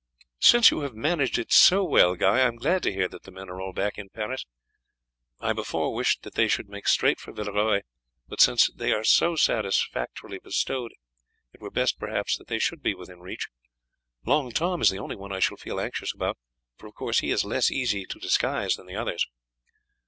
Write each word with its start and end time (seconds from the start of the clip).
"Since 0.39 0.71
you 0.71 0.79
have 0.79 0.95
managed 0.95 1.37
it 1.37 1.49
all 1.51 1.51
so 1.51 1.83
well, 1.83 2.15
Guy, 2.15 2.37
I 2.37 2.47
am 2.47 2.55
glad 2.55 2.81
to 2.81 2.91
hear 2.91 3.07
that 3.09 3.21
the 3.21 3.29
men 3.29 3.51
are 3.51 3.61
all 3.61 3.71
back 3.71 3.99
in 3.99 4.09
Paris. 4.09 4.47
I 5.39 5.53
before 5.53 5.93
wished 5.93 6.23
that 6.23 6.33
they 6.33 6.47
should 6.47 6.67
make 6.67 6.87
straight 6.87 7.19
for 7.19 7.31
Villeroy, 7.31 7.81
but 8.27 8.41
since 8.41 8.71
they 8.73 8.93
are 8.93 9.03
so 9.03 9.35
safely 9.35 10.39
bestowed 10.39 10.93
it 11.53 11.61
were 11.61 11.69
best 11.69 11.99
perhaps 11.99 12.35
that 12.39 12.47
they 12.47 12.57
should 12.57 12.81
be 12.81 12.95
within 12.95 13.19
reach. 13.19 13.47
Long 14.25 14.51
Tom 14.51 14.81
is 14.81 14.89
the 14.89 14.97
only 14.97 15.15
one 15.15 15.31
I 15.31 15.37
shall 15.39 15.55
feel 15.57 15.79
anxious 15.79 16.15
about, 16.15 16.39
for 16.77 16.87
of 16.87 16.95
course 16.95 17.19
he 17.19 17.29
is 17.29 17.45
less 17.45 17.69
easy 17.69 18.07
to 18.07 18.17
disguise 18.17 18.73
than 18.77 18.87
the 18.87 18.95
others." 18.95 19.27